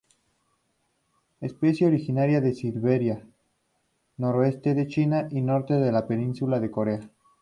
Especie 1.41 1.85
originaria 1.85 2.41
de 2.41 2.55
Siberia, 2.55 3.23
noreste 4.17 4.73
de 4.73 4.87
China 4.87 5.27
y 5.29 5.41
norte 5.41 5.75
de 5.75 5.91
la 5.91 6.07
península 6.07 6.59
de 6.59 6.71
Corea. 6.71 7.07